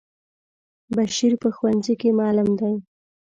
بشیر 0.95 1.33
په 1.41 1.47
ښونځی 1.55 1.93
کی 2.01 2.09
معلم 2.19 2.49
دی. 2.59 2.75